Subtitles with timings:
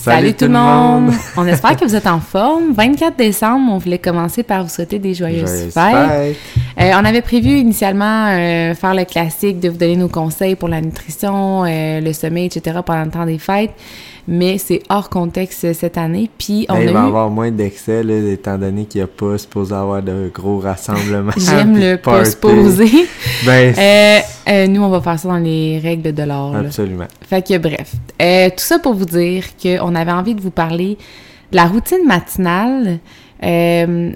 [0.00, 1.12] Salut, tout le monde!
[1.36, 2.72] on espère que vous êtes en forme.
[2.72, 6.08] 24 décembre, on voulait commencer par vous souhaiter des joyeuses, Joyeuses fêtes.
[6.08, 6.36] fêtes.
[6.80, 10.68] Euh, on avait prévu initialement euh, faire le classique de vous donner nos conseils pour
[10.68, 12.78] la nutrition, euh, le sommeil, etc.
[12.86, 13.72] pendant le temps des fêtes,
[14.28, 16.30] mais c'est hors contexte cette année.
[16.38, 17.06] Puis on Ben, il a va y eu...
[17.06, 21.32] avoir moins d'excès, là, étant donné qu'il n'y a pas supposé avoir de gros rassemblements.
[21.36, 22.20] J'aime le party.
[22.36, 22.90] post-poser.
[23.44, 26.52] Ben, Euh, euh, nous, on va faire ça dans les règles de là.
[26.60, 27.06] absolument.
[27.28, 30.96] Fait que bref, euh, tout ça pour vous dire qu'on avait envie de vous parler
[31.50, 32.98] de la routine matinale.
[33.42, 34.12] Euh,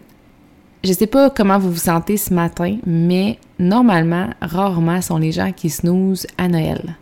[0.85, 5.53] je sais pas comment vous vous sentez ce matin, mais normalement, rarement sont les gens
[5.53, 6.97] qui snoozent à Noël.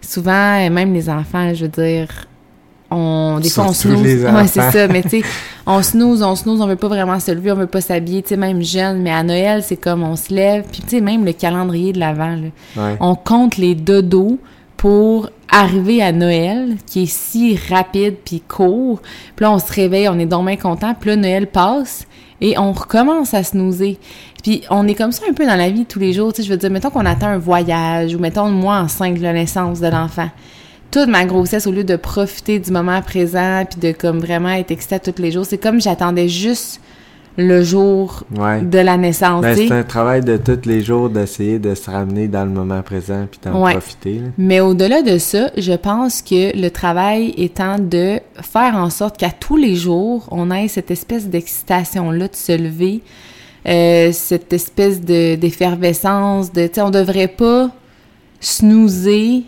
[0.00, 2.08] Souvent, euh, même les enfants, je veux dire,
[2.90, 4.24] on, des fois on snooze.
[4.24, 5.22] Ouais, c'est ça, mais tu sais,
[5.66, 8.28] on snooze, on snooze, on veut pas vraiment se lever, on veut pas s'habiller, tu
[8.30, 11.24] sais, même jeune, mais à Noël, c'est comme on se lève, puis tu sais, même
[11.24, 12.36] le calendrier de l'avant,
[12.76, 12.96] Ouais.
[13.00, 14.38] on compte les dodos
[14.76, 19.00] pour arriver à Noël, qui est si rapide puis court.
[19.34, 20.94] Puis là, on se réveille, on est donc bien content.
[20.98, 22.06] Puis là, Noël passe
[22.44, 23.98] et on recommence à snoozer.
[24.42, 26.34] Puis on est comme ça un peu dans la vie tous les jours.
[26.34, 29.80] Tu je veux dire, mettons qu'on attend un voyage ou mettons moi enceinte la naissance
[29.80, 30.28] de l'enfant.
[30.90, 34.70] Toute ma grossesse, au lieu de profiter du moment présent puis de comme vraiment être
[34.70, 36.82] excitée tous les jours, c'est comme j'attendais juste
[37.36, 38.62] le jour Ouais.
[38.62, 39.42] de la naissance.
[39.42, 42.80] Ben, c'est un travail de tous les jours d'essayer de se ramener dans le moment
[42.82, 43.72] présent puis d'en Ouais.
[43.72, 44.14] profiter.
[44.20, 44.26] là.
[44.38, 49.30] Mais au-delà de ça, je pense que le travail étant de faire en sorte qu'à
[49.30, 53.00] tous les jours, on ait cette espèce d'excitation-là de se lever,
[53.66, 57.70] euh, cette espèce de d'effervescence, de, tu sais, on devrait pas
[58.40, 59.42] snoozer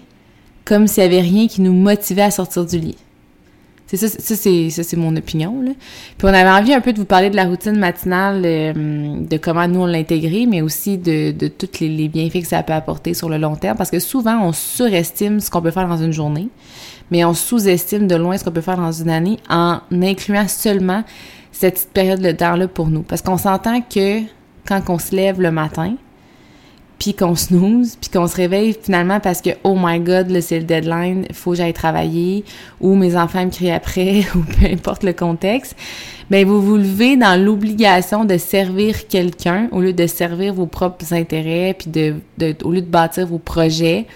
[0.65, 2.97] comme s'il y avait rien qui nous motivait à sortir du lit.
[3.87, 4.35] C'est ça, ça
[4.83, 5.63] c'est mon opinion.
[6.19, 9.37] Puis on avait envie un peu de vous parler de la routine matinale, euh, de
[9.37, 12.65] comment nous on l'a intégrée, mais aussi de, de tous les, les bienfaits que ça
[12.65, 15.87] peut apporter sur le long terme, parce que souvent on surestime ce qu'on peut faire
[15.89, 16.49] dans une journée,
[17.13, 21.05] mais on sous-estime de loin ce qu'on peut faire dans une année en incluant seulement
[21.53, 24.21] cette petite période de temps là pour nous, parce qu'on s'entend que
[24.67, 25.95] quand on se lève le matin,
[26.99, 30.59] puis qu'on snooze, puis qu'on se réveille finalement parce que oh my god, là c'est
[30.59, 32.45] le deadline, faut que j'aille travailler
[32.81, 35.77] ou mes enfants me crient après ou peu importe le contexte,
[36.31, 41.13] ben vous vous levez dans l'obligation de servir quelqu'un au lieu de servir vos propres
[41.13, 44.07] intérêts puis de, de au lieu de bâtir vos projets.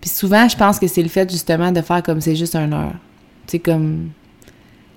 [0.00, 2.72] Puis souvent, je pense que c'est le fait justement de faire comme c'est juste une
[2.72, 2.94] heure.
[3.46, 4.10] C'est comme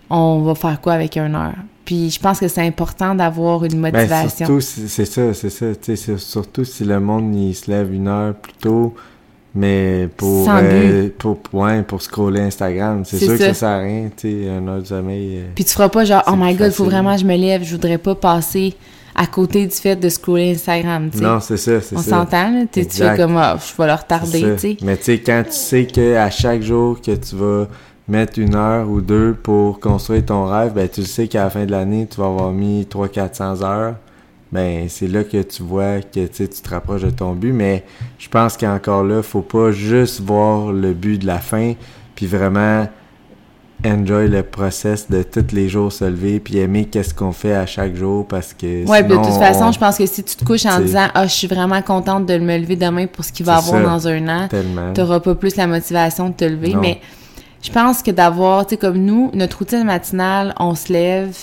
[0.09, 1.55] on va faire quoi avec une heure?
[1.85, 4.45] Puis je pense que c'est important d'avoir une Ben, motivation.
[4.45, 5.65] surtout, c'est ça, c'est ça.
[5.81, 8.93] c'est surtout si le monde il se lève une heure plus tôt,
[9.55, 13.47] mais pour, Sans euh, pour, ouais, pour scroller Instagram, c'est sûr que ça.
[13.49, 15.37] ça sert à rien, tu sais, une heure de sommeil.
[15.39, 16.85] euh, Puis tu feras pas genre, oh my god, faut facile.
[16.85, 18.73] vraiment que je me lève, je voudrais pas passer
[19.15, 21.23] à côté du fait de scroller Instagram, tu sais.
[21.23, 22.09] Non, c'est ça, c'est On ça.
[22.09, 22.61] s'entend, là?
[22.71, 24.51] Tu tu fais comme, ah, je vais le retarder, ça.
[24.53, 24.77] tu sais.
[24.81, 27.67] Mais tu sais, quand tu sais que à chaque jour que tu vas
[28.07, 31.65] mettre une heure ou deux pour construire ton rêve, ben tu sais qu'à la fin
[31.65, 33.95] de l'année, tu vas avoir mis 300-400 heures.
[34.51, 37.53] Ben c'est là que tu vois que tu te rapproches de ton but.
[37.53, 37.83] Mais
[38.19, 41.73] je pense qu'encore là, faut pas juste voir le but de la fin,
[42.15, 42.87] puis vraiment
[43.85, 47.65] enjoy le process de tous les jours se lever, puis aimer qu'est-ce qu'on fait à
[47.65, 50.23] chaque jour parce que Ouais, puis de sinon, toute façon, on- je pense que si
[50.23, 53.25] tu te couches en disant, ah, je suis vraiment contente de me lever demain pour
[53.25, 53.89] ce qu'il va avoir ça.
[53.89, 54.47] dans un an,
[54.93, 56.75] t'auras pas plus la motivation de te lever.
[56.75, 56.81] Non.
[56.81, 57.01] Mais
[57.63, 61.35] je pense que d'avoir, tu sais, comme nous, notre routine matinale, on se lève,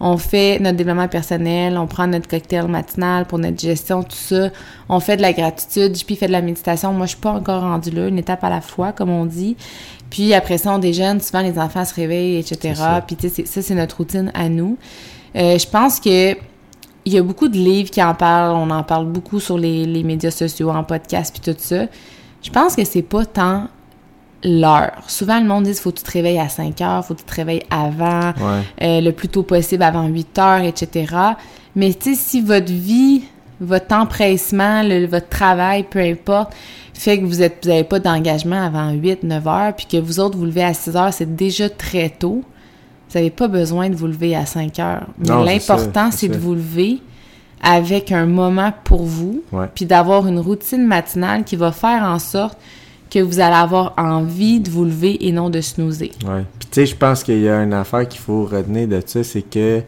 [0.00, 4.48] on fait notre développement personnel, on prend notre cocktail matinal pour notre gestion, tout ça.
[4.88, 6.92] On fait de la gratitude, puis fait de la méditation.
[6.94, 9.56] Moi, je suis pas encore rendue là, une étape à la fois, comme on dit.
[10.08, 12.80] Puis après ça, on déjeune, souvent les enfants se réveillent, etc.
[13.06, 14.78] Puis tu sais, ça, c'est notre routine à nous.
[15.36, 16.34] Euh, je pense que
[17.04, 19.84] il y a beaucoup de livres qui en parlent, on en parle beaucoup sur les,
[19.84, 21.86] les médias sociaux, en podcast, puis tout ça.
[22.42, 23.68] Je pense que c'est pas tant
[24.44, 24.92] l'heure.
[25.06, 27.24] Souvent, le monde dit faut que tu te réveilles à 5 heures, faut que tu
[27.26, 28.62] te réveilles avant, Ouais.
[28.82, 31.14] euh, le plus tôt possible, avant 8 heures, etc.
[31.74, 33.22] Mais tu sais, si votre vie,
[33.60, 36.52] votre empressement, le- votre travail, peu importe,
[36.94, 40.36] fait que vous êtes, vous pas d'engagement avant 8, 9 heures, puis que vous autres
[40.38, 42.42] vous levez à 6 heures, c'est déjà très tôt.
[43.10, 45.06] Vous n'avez pas besoin de vous lever à 5 heures.
[45.18, 46.98] Mais l'important, c'est de vous lever
[47.62, 49.42] avec un moment pour vous,
[49.74, 52.56] puis d'avoir une routine matinale qui va faire en sorte
[53.10, 56.10] que vous allez avoir envie de vous lever et non de snoozer.
[56.26, 56.44] Ouais.
[56.58, 59.24] Puis tu sais, je pense qu'il y a une affaire qu'il faut retenir de ça,
[59.24, 59.82] c'est que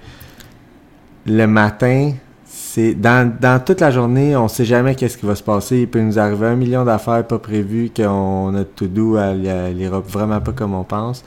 [1.26, 2.12] le matin,
[2.44, 5.80] c'est dans, dans toute la journée, on sait jamais qu'est-ce qui va se passer.
[5.80, 9.80] Il peut nous arriver un million d'affaires pas prévues, qu'on a tout doux, elle, elle
[9.80, 11.24] ira vraiment pas comme on pense.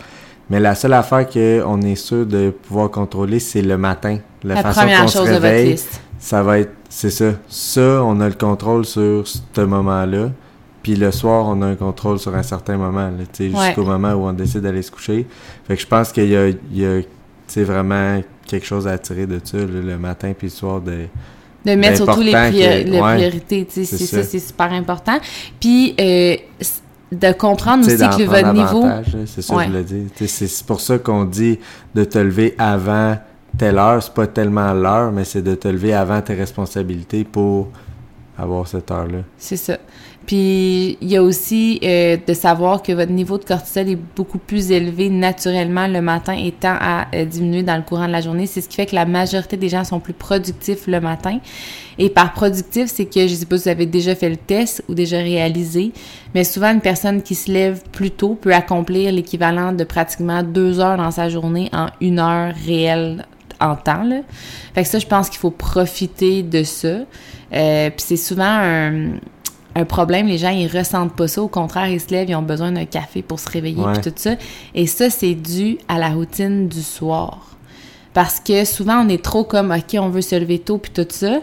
[0.50, 4.19] Mais la seule affaire qu'on est sûr de pouvoir contrôler, c'est le matin.
[4.44, 6.01] La, première chose de votre liste.
[6.19, 7.31] Ça va être, c'est ça.
[7.48, 10.30] Ça, on a le contrôle sur ce moment-là.
[10.84, 13.10] Puis le soir, on a un contrôle sur un certain moment,
[13.40, 15.26] jusqu'au moment où on décide d'aller se coucher.
[15.66, 17.02] Fait que je pense qu'il y a, il y a
[17.64, 21.08] vraiment quelque chose à tirer de ça, le matin puis le soir, de,
[21.66, 25.18] de mettre surtout les, priorités, c'est ça, c'est super important.
[25.60, 26.36] Puis euh,
[27.12, 28.86] de comprendre aussi que votre niveau...
[29.26, 30.08] C'est ça que je voulais dire.
[30.28, 31.60] C'est pour ça qu'on dit
[31.96, 33.18] de te lever avant
[33.58, 34.02] telle heure.
[34.02, 37.70] C'est pas tellement l'heure, mais c'est de te lever avant tes responsabilités pour
[38.38, 39.20] avoir cette heure-là.
[39.38, 39.78] C'est ça.
[40.25, 44.38] Puis il y a aussi euh, de savoir que votre niveau de cortisol est beaucoup
[44.38, 48.46] plus élevé naturellement le matin étant à euh, diminuer dans le courant de la journée.
[48.46, 51.40] C'est ce qui fait que la majorité des gens sont plus productifs le matin.
[51.98, 54.84] Et par productif, c'est que je sais pas si vous avez déjà fait le test
[54.88, 55.92] ou déjà réalisé,
[56.34, 60.80] mais souvent une personne qui se lève plus tôt peut accomplir l'équivalent de pratiquement deux
[60.80, 63.25] heures dans sa journée en une heure réelle
[63.60, 64.04] en temps.
[64.04, 64.22] Là.
[64.74, 67.00] Fait que ça, je pense qu'il faut profiter de ça.
[67.54, 69.12] Euh, puis c'est souvent un
[69.75, 72.42] un problème, les gens ils ressentent pas ça, au contraire ils se lèvent, ils ont
[72.42, 74.36] besoin d'un café pour se réveiller puis tout ça.
[74.75, 77.50] Et ça c'est dû à la routine du soir.
[78.14, 81.08] Parce que souvent on est trop comme OK, on veut se lever tôt puis tout
[81.10, 81.40] ça,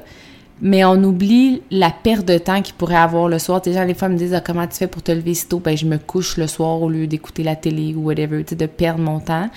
[0.63, 3.61] mais on oublie la perte de temps qu'il pourrait avoir le soir.
[3.65, 5.59] Les gens les fois me disent ah, comment tu fais pour te lever si tôt?
[5.59, 8.67] Ben je me couche le soir au lieu d'écouter la télé ou whatever, tu de
[8.67, 9.51] perdre mon temps.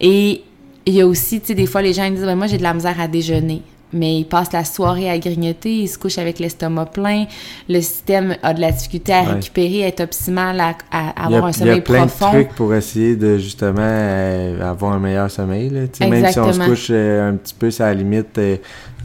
[0.00, 0.42] Et
[0.86, 2.58] il y a aussi, tu sais, des fois, les gens ils disent, ben, moi, j'ai
[2.58, 6.18] de la misère à déjeuner mais il passe la soirée à grignoter, il se couche
[6.18, 7.26] avec l'estomac plein,
[7.68, 11.80] le système a de la difficulté à récupérer, à être optimal, à, avoir un sommeil
[11.80, 11.94] profond.
[11.94, 15.70] Il y a plein de trucs pour essayer de justement euh, avoir un meilleur sommeil.
[15.70, 15.80] Là.
[16.08, 18.38] Même si on se couche euh, un petit peu, ça la limite.
[18.38, 18.56] Euh,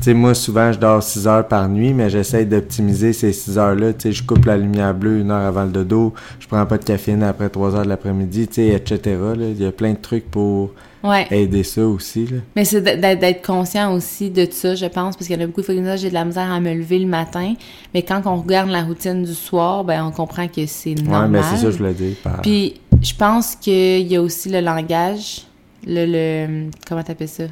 [0.01, 3.93] sais, moi, souvent, je dors 6 heures par nuit, mais j'essaie d'optimiser ces 6 heures-là.
[3.93, 6.77] Tu sais, je coupe la lumière bleue une heure avant le dodo, je prends pas
[6.77, 9.17] de caféine après 3 heures de l'après-midi, tu sais, etc.
[9.37, 10.71] Il y a plein de trucs pour
[11.31, 12.25] aider ça aussi.
[12.25, 12.37] Là.
[12.55, 15.61] Mais c'est d'être conscient aussi de ça, je pense, parce qu'il y en a beaucoup
[15.61, 17.53] qui ah, j'ai de la misère à me lever le matin,
[17.93, 21.23] mais quand on regarde la routine du soir, ben on comprend que c'est normal.
[21.23, 22.15] Ouais, mais c'est ça je voulais dire.
[22.41, 25.43] Puis, je pense qu'il y a aussi le langage,
[25.85, 26.05] le...
[26.05, 27.43] le comment t'appelles ça?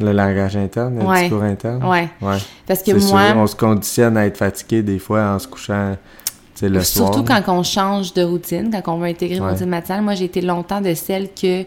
[0.00, 1.82] Le langage interne, le discours interne?
[1.84, 2.00] Oui.
[2.20, 2.38] Ouais.
[2.66, 3.32] Parce que moi...
[3.36, 5.96] on se conditionne à être fatigué des fois en se couchant
[6.62, 7.12] le soir.
[7.14, 10.02] Surtout quand on change de routine, quand on veut intégrer une routine matinale.
[10.02, 11.64] Moi, j'ai été longtemps de celle que...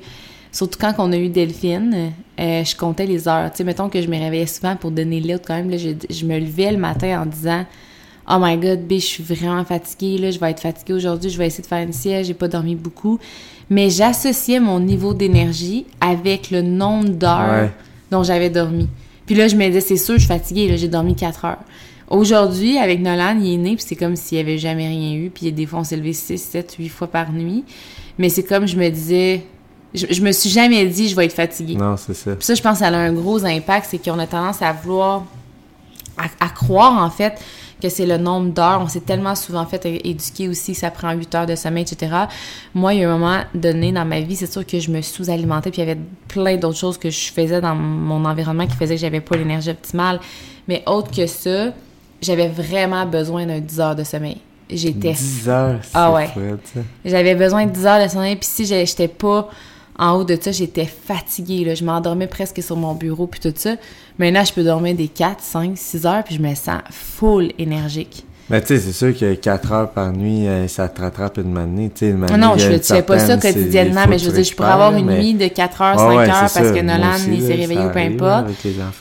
[0.51, 3.51] Surtout quand on a eu Delphine, euh, je comptais les heures.
[3.51, 5.69] Tu sais, mettons que je me réveillais souvent pour donner l'autre quand même.
[5.69, 7.65] Là, je, je, me levais le matin en disant
[8.29, 10.17] «Oh my God, B, je suis vraiment fatiguée.
[10.17, 11.29] Là, je vais être fatiguée aujourd'hui.
[11.29, 12.27] Je vais essayer de faire une sieste.
[12.27, 13.19] J'ai pas dormi beaucoup.»
[13.69, 17.69] Mais j'associais mon niveau d'énergie avec le nombre d'heures
[18.11, 18.87] dont j'avais dormi.
[19.25, 21.59] Puis là, je me disais, c'est sûr, je suis fatiguée, j'ai dormi 4 heures.
[22.09, 25.29] Aujourd'hui, avec Nolan, il est né, puis c'est comme s'il n'y avait jamais rien eu,
[25.29, 27.63] puis des fois, on s'est levé 6, 7, 8 fois par nuit.
[28.17, 29.43] Mais c'est comme je me disais,
[29.93, 31.75] je, je, me suis jamais dit, je vais être fatiguée.
[31.75, 32.35] Non, c'est ça.
[32.35, 34.73] Puis ça, je pense que ça a un gros impact, c'est qu'on a tendance à
[34.73, 35.23] vouloir,
[36.17, 37.39] à croire, en fait,
[37.81, 38.81] que c'est le nombre d'heures.
[38.81, 42.13] On s'est tellement souvent fait éduquer aussi que ça prend 8 heures de sommeil, etc.
[42.73, 45.01] Moi, il y a un moment donné dans ma vie, c'est sûr que je me
[45.01, 48.75] sous-alimentais, puis il y avait plein d'autres choses que je faisais dans mon environnement qui
[48.75, 50.19] faisaient que j'avais pas l'énergie optimale.
[50.67, 51.71] Mais autre que ça,
[52.21, 54.37] j'avais vraiment besoin d'un 10 heures de sommeil.
[54.69, 55.13] J'étais...
[55.13, 56.29] 10 heures, Ah ouais.
[57.03, 59.49] J'avais besoin de 10 heures de sommeil, puis si j'étais pas
[59.99, 61.65] en haut de ça, j'étais fatiguée.
[61.65, 61.75] Là.
[61.75, 63.75] Je m'endormais presque sur mon bureau, puis tout ça.
[64.17, 68.25] Maintenant, je peux dormir des 4, 5, 6 heures, puis je me sens full énergique.
[68.49, 71.51] Mais tu sais, c'est sûr que 4 heures par nuit, euh, ça te rattrape une
[71.51, 71.91] matinée.
[71.93, 74.55] Tu sais, ah non, je ne fais pas ça quotidiennement, mais je veux dire, je
[74.55, 77.89] pourrais avoir une nuit de 4 heures, 5 heures parce que Nolan, s'est réveillé ou
[77.89, 78.47] peu importe.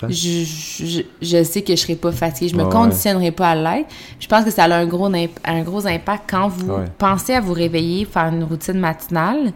[0.09, 2.51] Je, je, je, sais que je ne serai pas fatiguée.
[2.51, 3.89] Je me conditionnerai pas à l'être.
[4.21, 7.55] Je pense que ça a un gros, un gros impact quand vous pensez à vous
[7.55, 9.53] réveiller, faire une routine matinale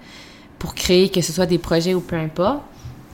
[0.62, 2.60] pour créer que ce soit des projets ou peu importe.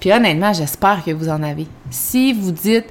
[0.01, 1.67] Puis honnêtement, j'espère que vous en avez.
[1.89, 2.85] Si vous dites,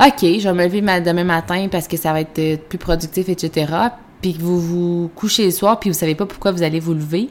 [0.00, 3.28] OK, je vais me lever demain matin parce que ça va être euh, plus productif,
[3.28, 3.72] etc.,
[4.20, 6.94] puis que vous vous couchez le soir, puis vous savez pas pourquoi vous allez vous
[6.94, 7.28] lever,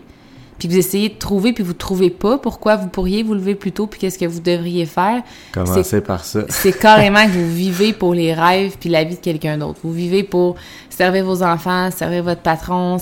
[0.61, 3.71] puis vous essayez de trouver, puis vous trouvez pas pourquoi vous pourriez vous lever plus
[3.71, 5.23] tôt, puis qu'est-ce que vous devriez faire.
[5.51, 6.41] Commencez par ça.
[6.49, 9.79] c'est carrément que vous vivez pour les rêves puis la vie de quelqu'un d'autre.
[9.83, 12.97] Vous vivez pour servir vos enfants, servir votre patron.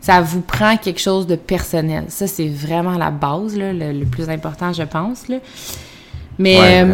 [0.00, 2.06] Ça vous prend quelque chose de personnel.
[2.08, 5.28] Ça, c'est vraiment la base, là, le, plus important, je pense.
[5.28, 5.36] Là.
[6.36, 6.58] Mais...
[6.58, 6.84] Ouais,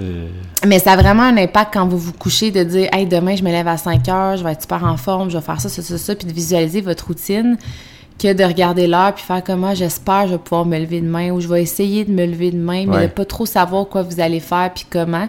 [0.00, 0.28] Euh,
[0.64, 3.42] Mais ça a vraiment un impact quand vous vous couchez de dire Hey, demain, je
[3.42, 5.68] me lève à 5 heures, je vais être super en forme, je vais faire ça,
[5.68, 7.56] ça, ça, ça, puis de visualiser votre routine
[8.18, 11.40] que de regarder l'heure puis faire comment j'espère je vais pouvoir me lever demain ou
[11.40, 13.02] je vais essayer de me lever demain, mais Ouais.
[13.06, 15.28] de pas trop savoir quoi vous allez faire puis comment.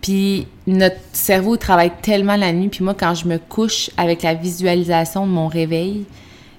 [0.00, 4.34] Puis notre cerveau travaille tellement la nuit, puis moi, quand je me couche avec la
[4.34, 6.04] visualisation de mon réveil,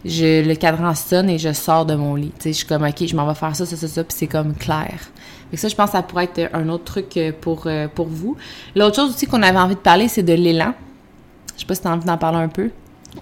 [0.06, 2.32] je, le cadran sonne et je sors de mon lit.
[2.38, 4.16] Tu sais, je suis comme, OK, je m'en vais faire ça, ça, ça, ça, puis
[4.18, 4.94] c'est comme clair.
[5.50, 7.88] Fait que ça, je pense que ça pourrait être un autre truc euh, pour, euh,
[7.94, 8.36] pour vous.
[8.76, 10.74] L'autre chose aussi qu'on avait envie de parler, c'est de l'élan.
[11.56, 12.70] Je sais pas si tu as envie d'en parler un peu.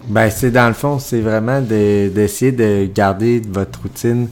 [0.08, 4.28] Ben, c'est dans le fond, c'est vraiment de- d'essayer de, garder votre routine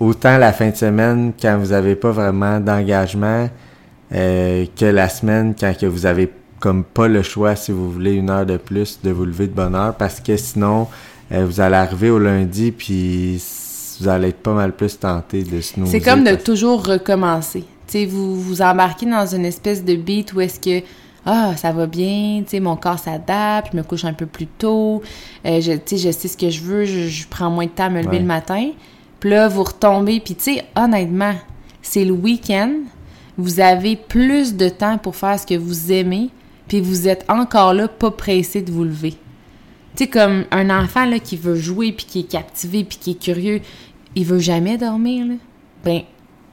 [0.00, 3.48] autant la fin de semaine quand vous n'avez pas vraiment d'engagement
[4.12, 8.12] euh, que la semaine quand que vous avez comme pas le choix si vous voulez
[8.12, 10.88] une heure de plus de vous lever de bonne heure parce que sinon
[11.30, 13.40] euh, vous allez arriver au lundi puis
[14.00, 17.64] vous allez être pas mal plus tenté de se C'est comme de toujours recommencer.
[17.86, 20.84] Tu sais, vous vous embarquez dans une espèce de beat où est-ce que
[21.26, 24.46] ah, ça va bien, tu sais, mon corps s'adapte, je me couche un peu plus
[24.46, 25.02] tôt,
[25.46, 27.70] euh, je, tu sais, je sais ce que je veux, je, je prends moins de
[27.70, 28.18] temps à me lever Ouais.
[28.20, 28.70] le matin.
[29.20, 31.34] Puis là, vous retombez, puis tu sais, honnêtement,
[31.80, 32.72] c'est le week-end,
[33.38, 36.30] vous avez plus de temps pour faire ce que vous aimez,
[36.68, 39.12] puis vous êtes encore là, pas pressé de vous lever.
[39.94, 43.10] Tu sais, comme un enfant là, qui veut jouer, puis qui est captivé, puis qui
[43.12, 43.60] est curieux,
[44.16, 45.34] il veut jamais dormir, là.
[45.84, 46.02] Ben,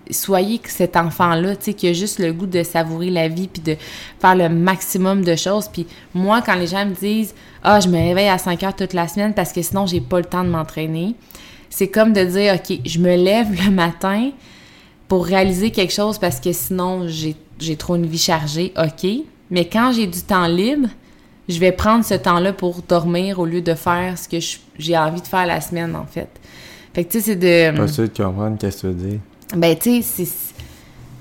[0.09, 3.61] soyez cet enfant-là, tu sais, qui a juste le goût de savourer la vie, puis
[3.61, 3.75] de
[4.19, 5.67] faire le maximum de choses.
[5.67, 8.93] Puis moi, quand les gens me disent «Ah, je me réveille à 5 heures toute
[8.93, 11.15] la semaine parce que sinon, j'ai pas le temps de m'entraîner»,
[11.69, 14.31] c'est comme de dire «OK, je me lève le matin
[15.07, 19.07] pour réaliser quelque chose parce que sinon, j'ai trop une vie chargée, OK.
[19.51, 20.87] Mais quand j'ai du temps libre,
[21.47, 24.37] je vais prendre ce temps-là pour dormir au lieu de faire ce que
[24.77, 26.29] j'ai envie de faire la semaine, en fait.
[26.93, 27.75] Fait que, tu sais, c'est de...
[27.75, 29.19] Pas sûr de comprendre qu'est-ce que tu veux dire.
[29.55, 30.27] Ben, tu sais,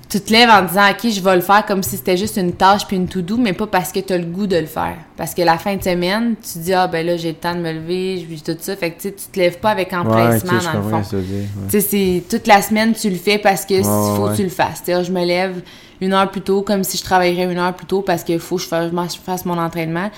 [0.08, 2.52] tu te lèves en disant, OK, je vais le faire comme si c'était juste une
[2.52, 4.96] tâche puis une to-do, mais pas parce que tu as le goût de le faire.
[5.18, 7.60] Parce que la fin de semaine, tu dis, ah, ben là, j'ai le temps de
[7.60, 8.74] me lever, je vis tout ça.
[8.76, 11.02] Fait que, tu sais, tu te lèves pas avec Ouais, empressement, je dans le fond.
[11.02, 11.46] que tu ouais.
[11.68, 14.30] Sais, c'est toute la semaine, tu le fais parce que Ouais, faut ouais.
[14.32, 14.78] que tu le fasses.
[14.84, 15.62] Tu sais, je me lève
[16.00, 18.56] une heure plus tôt, comme si je travaillerais une heure plus tôt parce qu'il faut
[18.56, 20.10] que je fasse, je fasse mon entraînement,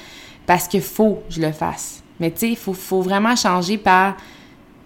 [0.47, 2.02] parce qu'il faut que je le fasse.
[2.21, 4.14] Mais tu sais, il faut, faut vraiment changer par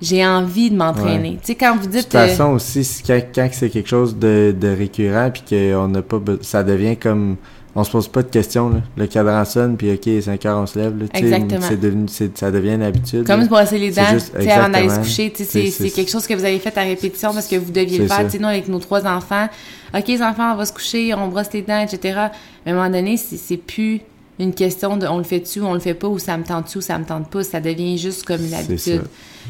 [0.01, 1.31] j'ai envie de m'entraîner.
[1.31, 1.39] Ouais.
[1.41, 2.03] Tu sais, quand vous De dites.
[2.03, 6.03] toute façon aussi, si quand, quand c'est quelque chose de, de récurrent puis qu'on n'a
[6.03, 7.37] pas ça devient comme
[7.77, 8.77] on se pose pas de questions là.
[8.97, 11.61] Le cadran sonne puis OK, 5 heures on se lève là, Exactement.
[11.69, 13.27] c'est devenu ça devient une habitude.
[13.27, 14.03] Comme se brosser les dents,
[14.41, 17.49] tu avant d'aller se coucher, C'est- quelque chose que vous avez fait à répétition parce
[17.49, 18.29] que vous deviez le faire.
[18.31, 19.49] Tu nous, avec nos trois enfants,
[19.93, 22.29] OK, les enfants, on va se coucher, on brosse les dents, etc.
[22.65, 24.01] Mais à un moment donné, c'est c'est plus
[24.39, 26.81] une question de on le fait-tu, on le fait pas, ou ça me tente-tu, ou
[26.81, 27.45] ça me tente pas.
[27.45, 29.03] Ça devient juste comme une habitude.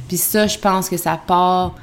[0.09, 1.75] Puis ça, je pense que ça part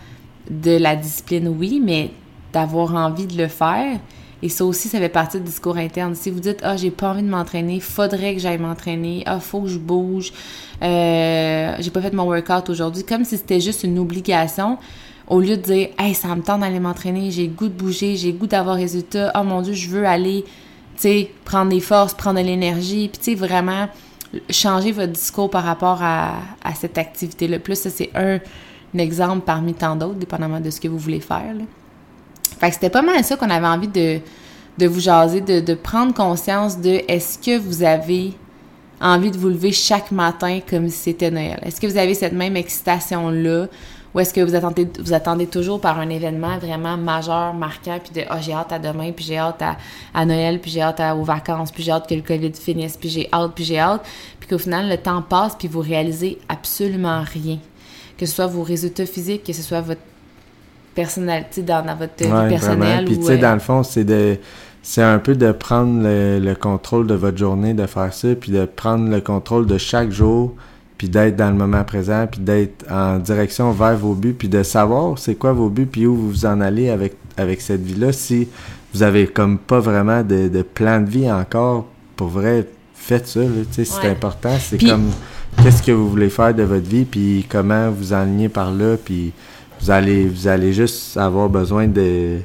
[0.50, 2.12] de la discipline, oui, mais
[2.54, 4.00] d'avoir envie de le faire.
[4.44, 6.16] Et ça aussi, ça fait partie du discours interne.
[6.16, 9.62] Si vous dites, ah, j'ai pas envie de m'entraîner, faudrait que j'aille m'entraîner, ah, faut
[9.62, 10.34] que je bouge,
[10.82, 14.80] euh, j'ai pas fait mon workout aujourd'hui, comme si c'était juste une obligation,
[15.28, 18.16] au lieu de dire, hey, ça me tente d'aller m'entraîner, j'ai le goût de bouger,
[18.16, 20.44] j'ai le goût d'avoir résultat, oh mon Dieu, je veux aller,
[21.02, 23.88] sais, prendre des forces, prendre de l'énergie, puis tu sais, vraiment
[24.50, 26.34] changer votre discours par rapport à,
[26.76, 27.60] cette activité-là.
[27.60, 28.40] Plus, ça, c'est un,
[28.96, 31.54] un exemple parmi tant d'autres, dépendamment de ce que vous voulez faire.
[31.54, 31.64] Là.
[32.60, 34.20] Fait que c'était pas mal ça qu'on avait envie de,
[34.78, 38.34] de vous jaser, de, de prendre conscience de est-ce que vous avez
[39.02, 41.60] envie de vous lever chaque matin comme si c'était Noël?
[41.64, 43.68] Est-ce que vous avez cette même excitation-là?
[44.14, 48.12] Ou est-ce que vous attendez, vous attendez toujours par un événement vraiment majeur, marquant, puis
[48.22, 49.78] de «Ah, j'ai hâte à demain, puis j'ai hâte à,
[50.14, 52.98] à Noël, puis j'ai hâte à- aux vacances, puis j'ai hâte que le COVID finisse,
[52.98, 54.02] puis j'ai hâte, puis j'ai hâte.»
[54.40, 57.58] Puis qu'au final, le temps passe, puis vous réalisez absolument rien.
[58.18, 60.02] Que ce soit vos résultats physiques, que ce soit votre
[60.94, 63.06] personnalité dans, dans votre Ouais, vie personnelle.
[63.06, 64.38] Puis tu sais, euh, dans le fond, c'est de
[64.84, 68.52] c'est un peu de prendre le, le contrôle de votre journée, de faire ça, puis
[68.52, 70.54] de prendre le contrôle de chaque jour,
[71.02, 74.62] puis d'être dans le moment présent, puis d'être en direction vers vos buts, puis de
[74.62, 78.12] savoir c'est quoi vos buts, puis où vous vous en allez avec, avec cette vie-là.
[78.12, 78.48] Si
[78.94, 83.40] vous avez comme pas vraiment de, de plan de vie encore, pour vrai, faites ça,
[83.40, 84.10] là, tu sais, c'est Ouais.
[84.12, 84.56] important.
[84.60, 85.10] C'est Puis- comme
[85.64, 89.34] qu'est-ce que vous voulez faire de votre vie, puis comment vous enligner par là, puis
[89.82, 92.38] vous allez vous allez juste avoir besoin de,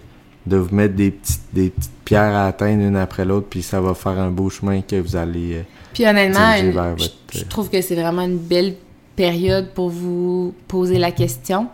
[0.46, 3.82] de vous mettre des petites, des petites pierres à atteindre une après l'autre, puis ça
[3.82, 5.62] va faire un beau chemin que vous allez...
[5.96, 6.74] Puis honnêtement, une-
[7.32, 8.74] je, trouve que c'est vraiment une belle
[9.16, 11.68] période pour vous poser la question.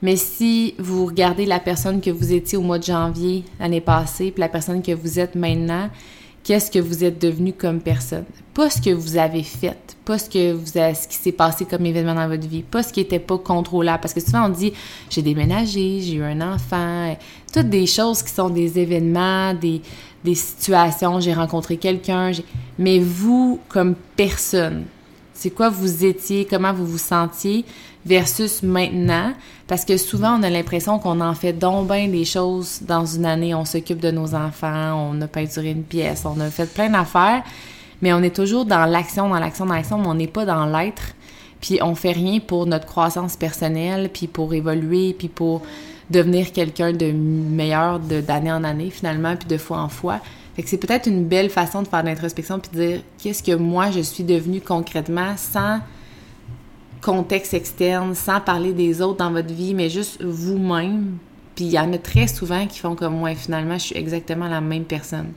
[0.00, 4.30] Mais si vous regardez la personne que vous étiez au mois de janvier l'année passée,
[4.30, 5.90] puis la personne que vous êtes maintenant,
[6.42, 8.24] qu'est-ce que vous êtes devenu comme personne?
[8.54, 11.66] Pas ce que vous avez fait, pas ce que vous avez, ce qui s'est passé
[11.66, 14.00] comme événement dans votre vie, pas ce qui était pas contrôlable.
[14.00, 14.72] Parce que souvent on dit
[15.10, 17.14] j'ai déménagé, j'ai eu un enfant,
[17.52, 19.82] toutes des choses qui sont des événements, des,
[20.26, 22.32] des situations, j'ai rencontré quelqu'un,
[22.78, 24.84] mais vous comme personne,
[25.32, 27.64] c'est quoi vous étiez, comment vous vous sentiez
[28.04, 29.32] versus maintenant?
[29.68, 33.26] Parce que souvent, on a l'impression qu'on en fait donc bien des choses dans une
[33.26, 33.54] année.
[33.54, 37.42] On s'occupe de nos enfants, on a peinturé une pièce, on a fait plein d'affaires.
[38.02, 40.66] Mais on est toujours dans l'action, dans l'action, dans l'action, mais on n'est pas dans
[40.66, 41.14] l'être.
[41.60, 45.62] Puis on fait rien pour notre croissance personnelle, puis pour évoluer, puis pour
[46.10, 50.20] devenir quelqu'un de meilleur d'année en année finalement, puis de fois en fois.
[50.54, 53.42] Fait que c'est peut-être une belle façon de faire de l'introspection puis de dire qu'est-ce
[53.42, 55.80] que moi je suis devenu concrètement sans
[57.02, 61.18] contexte externe, sans parler des autres dans votre vie, mais juste vous-même.
[61.54, 64.48] Puis il y en a très souvent qui font comme moi, finalement, je suis exactement
[64.48, 65.28] la même personne.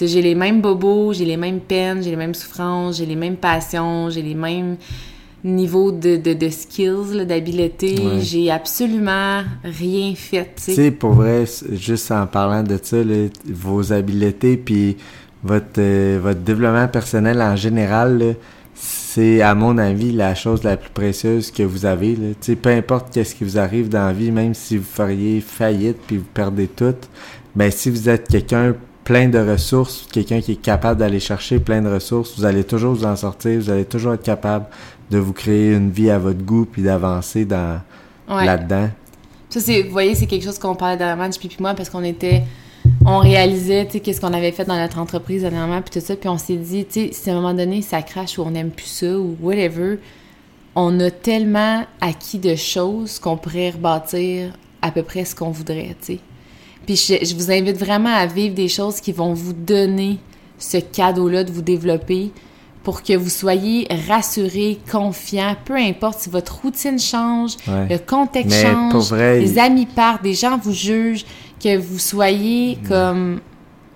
[0.00, 3.36] j'ai les mêmes bobos, j'ai les mêmes peines, j'ai les mêmes souffrances, j'ai les mêmes
[3.36, 4.76] passions, j'ai les mêmes
[5.46, 7.96] niveau de, de, de skills, d'habileté.
[8.20, 10.50] J'ai absolument rien fait.
[10.56, 12.96] Tu sais, pour vrai, juste en parlant de ça,
[13.48, 14.96] vos habiletés puis
[15.42, 18.36] votre, euh, votre développement personnel en général,
[18.74, 22.14] c'est, à mon avis, la chose la plus précieuse que vous avez.
[22.14, 25.40] Tu sais, peu importe qu'est-ce qui vous arrive dans la vie, même si vous feriez
[25.40, 26.94] faillite puis vous perdez tout,
[27.54, 28.74] ben si vous êtes quelqu'un
[29.04, 32.94] plein de ressources, quelqu'un qui est capable d'aller chercher plein de ressources, vous allez toujours
[32.94, 34.66] vous en sortir, vous allez toujours être capable
[35.10, 37.80] de vous créer une vie à votre goût puis d'avancer dans
[38.28, 38.88] là-dedans.
[39.48, 42.42] Ça c'est vous voyez, c'est quelque chose qu'on parlait dernièrement puis moi parce qu'on était
[43.04, 46.16] on réalisait tu sais qu'est-ce qu'on avait fait dans notre entreprise dernièrement puis tout ça
[46.16, 48.50] puis on s'est dit tu sais si à un moment donné ça crache ou on
[48.50, 49.98] n'aime plus ça ou whatever,
[50.74, 55.96] on a tellement acquis de choses qu'on pourrait rebâtir à peu près ce qu'on voudrait,
[56.00, 56.18] tu sais.
[56.84, 60.18] Puis je, je, vous invite vraiment à vivre des choses qui vont vous donner
[60.58, 62.30] ce cadeau-là de vous développer,
[62.86, 69.12] pour que vous soyez rassuré, confiant, peu importe si votre routine change, le contexte change,
[69.12, 71.24] les amis partent, des gens vous jugent,
[71.60, 73.40] que vous soyez comme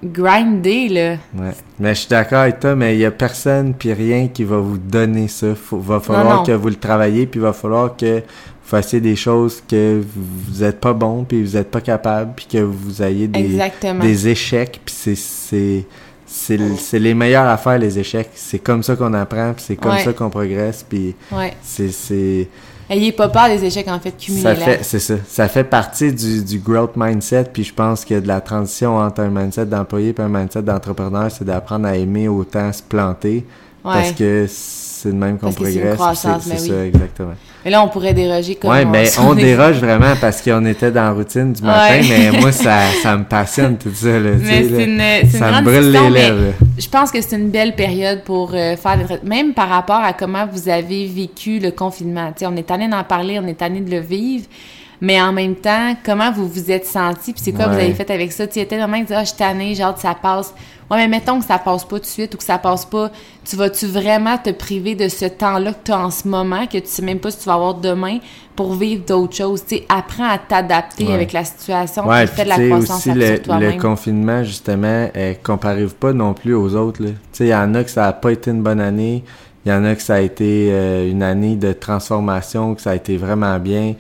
[0.03, 1.11] grindé, là.
[1.39, 1.53] Ouais.
[1.79, 4.59] Mais je suis d'accord avec toi, mais il y a personne puis rien qui va
[4.59, 5.47] vous donner ça.
[5.71, 9.15] Il va falloir que vous le travaillez, puis il va falloir que vous fassiez des
[9.15, 13.29] choses que vous n'êtes pas bon, puis vous n'êtes pas capable, puis que vous ayez
[13.29, 13.57] des,
[14.01, 15.87] des échecs, puis c'est
[16.33, 18.31] c'est les meilleures affaires, les échecs.
[18.35, 21.15] C'est comme ça qu'on apprend, puis c'est comme ça qu'on progresse, puis
[21.63, 22.49] c'est...
[22.89, 24.79] Ayez pas peur des échecs, en fait, cumulés.
[24.83, 25.15] C'est ça.
[25.29, 29.21] Ça fait partie du, du growth mindset, puis je pense que de la transition entre
[29.21, 33.47] un mindset d'employé et un mindset d'entrepreneur, c'est d'apprendre à aimer autant se planter,
[33.83, 34.47] parce que
[35.03, 35.99] c'est de même qu'on progresse.
[36.43, 37.35] C'est ça, exactement.
[37.65, 41.03] Mais là, on pourrait déroger comme Ouais, mais on, déroge vraiment parce qu'on était dans
[41.03, 44.09] la routine du matin, mais moi, ça, ça me passionne tout ça.
[44.09, 46.55] Là, mais c'est une, ça me brûle les lèvres.
[46.79, 50.13] Je pense que c'est une belle période pour euh, faire des Même par rapport à
[50.13, 52.33] comment vous avez vécu le confinement.
[52.43, 54.47] on est allé d'en parler, on est allé de le vivre
[55.01, 58.11] mais en même temps, comment vous vous êtes senti, puis c'est quoi vous avez fait
[58.11, 58.47] avec ça?
[58.47, 60.55] Tu étais vraiment dit, ah, je suis tannée, genre, ça passe.
[60.91, 63.11] Ouais, mais mettons que ça passe pas tout de suite ou que ça passe pas.
[63.45, 66.79] Tu vas-tu vraiment te priver de ce temps-là que tu as en ce moment, que
[66.79, 68.19] tu sais même pas si tu vas avoir demain
[68.57, 69.65] pour vivre d'autres choses?
[69.65, 73.13] Tu sais, apprends à t'adapter avec la situation, ouais, puis fais de la croissance aussi
[73.13, 77.55] le, le confinement, justement, euh, compare pas non plus aux autres, Tu sais, il y
[77.55, 79.23] en a que ça a pas été une bonne année.
[79.65, 82.91] Il y en a que ça a été euh, une année de transformation, que ça
[82.91, 83.95] a été vraiment bien.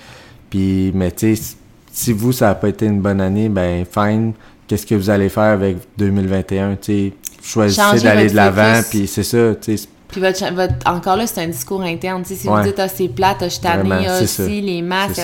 [0.50, 1.56] Puis, mais tu sais,
[1.92, 4.32] si vous, ça n'a pas été une bonne année, ben fine.
[4.66, 6.76] Qu'est-ce que vous allez faire avec 2021?
[6.76, 9.88] Tu sais, choisissez d'aller de l'avant, puis c'est ça, tu sais.
[10.08, 10.42] Puis votre,
[10.86, 12.24] encore là, c'est un discours interne.
[12.24, 15.20] si vous dites, ah, c'est plate, ah, je tannée, ah, aussi, les masques,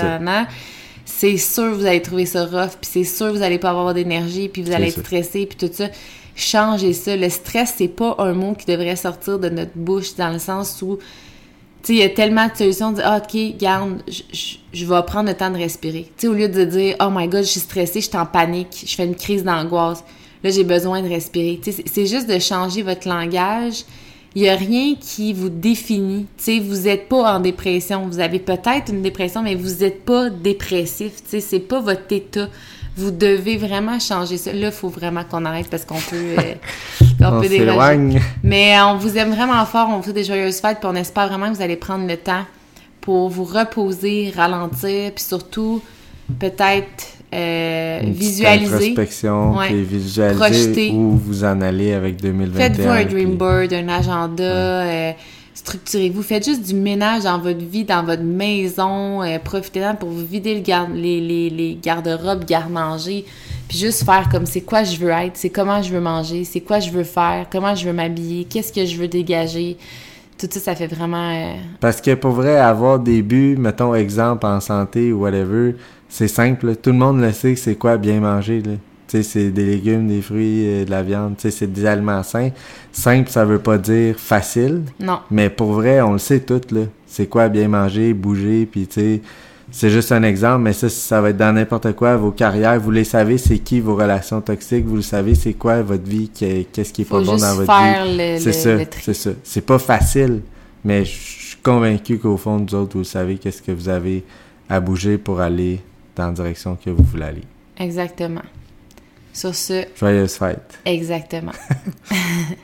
[1.04, 4.48] c'est sûr vous allez trouver ça rough, puis c'est sûr vous allez pas avoir d'énergie,
[4.48, 5.86] puis vous allez être stressé, puis tout ça.
[6.34, 7.16] Changez ça.
[7.16, 10.82] Le stress, c'est pas un mot qui devrait sortir de notre bouche dans le sens
[10.82, 10.98] où
[11.88, 15.36] il y a tellement de solutions de dire, ah, OK, garde, je, vais prendre le
[15.36, 16.10] temps de respirer.
[16.16, 18.84] Tu au lieu de dire, oh my god, je suis stressée, je suis en panique,
[18.86, 20.02] je fais une crise d'angoisse.
[20.42, 21.60] Là, j'ai besoin de respirer.
[21.62, 23.84] c'est juste de changer votre langage.
[24.34, 26.26] Il n'y a rien qui vous définit.
[26.36, 28.06] Tu vous n'êtes pas en dépression.
[28.06, 31.22] Vous avez peut-être une dépression, mais vous n'êtes pas dépressif.
[31.22, 32.48] Tu sais, c'est pas votre état.
[32.96, 34.52] Vous devez vraiment changer ça.
[34.52, 36.54] Là, il faut vraiment qu'on arrête parce qu'on peut, euh,
[37.20, 37.48] on, peut
[38.42, 39.88] Mais euh, on vous aime vraiment fort.
[39.90, 40.78] On vous souhaite des joyeuses fêtes.
[40.80, 42.44] Puis on espère vraiment que vous allez prendre le temps
[43.00, 45.80] pour vous reposer, ralentir, puis surtout
[46.40, 48.74] peut-être euh, visualiser.
[48.74, 50.90] Introspection, puis visualiser projeter.
[50.90, 52.60] où vous en allez avec 2021.
[52.60, 54.42] Faites-vous un dream board, un agenda.
[54.42, 55.12] Euh,
[55.66, 56.22] structurez-vous.
[56.22, 59.22] Faites juste du ménage dans votre vie, dans votre maison.
[59.22, 63.24] Euh, Profitez-en pour vous vider les, garde-robes, garde-manger.
[63.68, 66.60] Puis juste faire comme c'est quoi je veux être, c'est comment je veux manger, c'est
[66.60, 69.76] quoi je veux faire, comment je veux m'habiller, qu'est-ce que je veux dégager.
[70.38, 71.30] Tout ça, ça fait vraiment...
[71.30, 75.74] euh, Parce que pour vrai, avoir des buts, mettons exemple en santé ou whatever,
[76.08, 76.76] c'est simple.
[76.76, 78.62] Tout le monde le sait c'est quoi bien manger.
[78.62, 78.72] Là.
[79.08, 81.34] C'est des légumes, des fruits, euh, de la viande.
[81.38, 82.50] C'est des aliments sains.
[82.92, 84.82] Simple, ça veut pas dire facile.
[85.00, 85.20] Non.
[85.30, 86.82] Mais pour vrai, on le sait tout, là.
[87.06, 89.20] C'est quoi bien manger, bouger, puis tu
[89.70, 92.92] c'est juste un exemple, mais ça, ça va être dans n'importe quoi, vos carrières, vous
[92.92, 96.92] les savez, c'est qui vos relations toxiques, vous le savez, c'est quoi votre vie, qu'est-ce
[96.92, 98.40] qui est pas Faut bon juste dans votre faire vie?
[98.40, 98.70] C'est ça,
[99.02, 99.30] c'est ça.
[99.42, 100.42] C'est pas facile,
[100.84, 104.24] mais je suis convaincu qu'au fond, vous autres, vous savez qu'est-ce que vous avez
[104.68, 105.80] à bouger pour aller
[106.14, 107.42] dans la direction que vous voulez aller.
[107.78, 108.42] Exactement.
[109.36, 110.78] Sur ce, Joyeuse fête!
[110.86, 111.52] exactement.